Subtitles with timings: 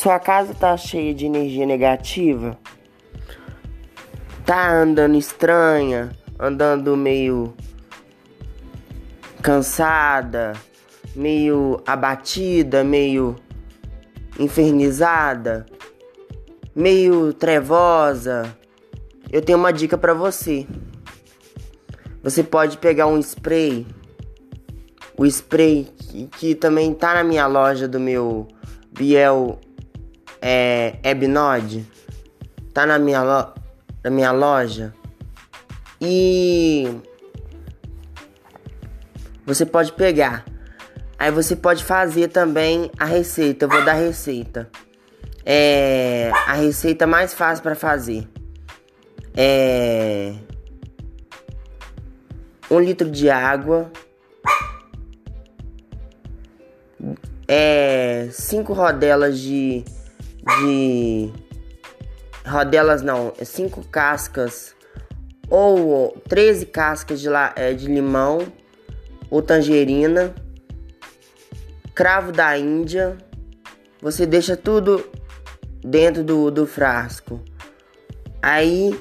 [0.00, 2.56] Sua casa tá cheia de energia negativa?
[4.46, 7.52] Tá andando estranha, andando meio
[9.42, 10.54] cansada,
[11.14, 13.36] meio abatida, meio
[14.38, 15.66] infernizada,
[16.74, 18.56] meio trevosa?
[19.30, 20.66] Eu tenho uma dica para você.
[22.22, 23.86] Você pode pegar um spray,
[25.14, 28.48] o spray que, que também tá na minha loja do meu
[28.90, 29.60] Biel
[30.40, 31.86] é, Ebnod,
[32.72, 33.52] tá na minha, lo,
[34.02, 34.94] na minha loja
[36.00, 36.88] e
[39.44, 40.44] você pode pegar.
[41.18, 43.66] Aí você pode fazer também a receita.
[43.66, 44.70] Eu vou dar a receita.
[45.44, 48.26] É a receita mais fácil para fazer.
[49.36, 50.34] É
[52.70, 53.90] um litro de água,
[57.48, 59.84] é, cinco rodelas de,
[60.44, 61.30] de
[62.46, 64.74] rodelas não, é cinco cascas
[65.48, 68.40] ou 13 cascas de, é, de limão
[69.30, 70.34] ou tangerina,
[71.94, 73.16] cravo da Índia.
[74.00, 75.08] Você deixa tudo
[75.82, 77.40] dentro do, do frasco.
[78.42, 78.98] Aí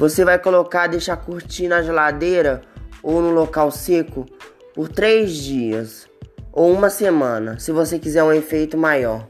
[0.00, 2.62] Você vai colocar, deixar curtir na geladeira
[3.02, 4.24] ou no local seco
[4.74, 6.08] por três dias
[6.52, 9.26] ou uma semana, se você quiser um efeito maior.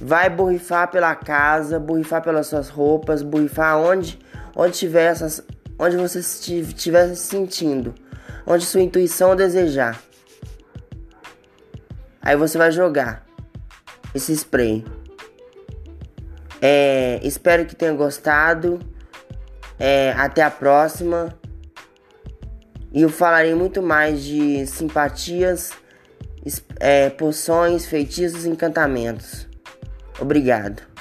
[0.00, 4.18] Vai borrifar pela casa, borrifar pelas suas roupas, borrifar onde,
[4.56, 5.42] onde tiver essas,
[5.78, 7.94] onde você estiver se sentindo,
[8.46, 10.02] onde sua intuição desejar.
[12.20, 13.24] Aí você vai jogar
[14.14, 14.84] esse spray.
[16.60, 18.80] É, espero que tenha gostado.
[19.78, 21.36] É, até a próxima.
[22.92, 25.72] E eu falarei muito mais de simpatias,
[26.78, 29.46] é, poções, feitiços e encantamentos.
[30.20, 30.93] Obrigado.